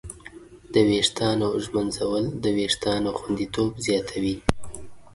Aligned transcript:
د 0.73 0.75
ویښتانو 0.87 1.47
ږمنځول 1.63 2.23
د 2.43 2.45
وېښتانو 2.57 3.09
خوندیتوب 3.19 3.71
زیاتوي. 3.85 4.35